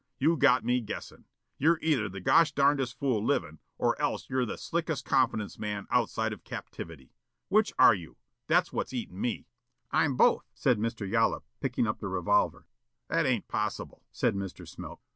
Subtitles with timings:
[0.17, 1.25] You got me guessin'.
[1.59, 6.43] You're either the goshdarndest fool livin' or else you're the slickest confidence man outside of
[6.43, 7.13] captivity.
[7.49, 8.17] Which are you?
[8.47, 9.45] That's what's eatin' me."
[9.91, 11.07] "I'm both," said Mr.
[11.07, 12.65] Yollop, picking up the revolver.
[13.09, 14.67] "That ain't possible," said Mr.
[14.67, 15.01] Smilk.